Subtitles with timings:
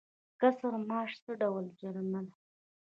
[0.39, 2.33] کسر معاش څه ډول جریمه ده؟